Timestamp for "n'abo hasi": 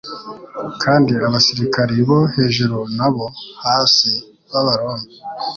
2.95-4.11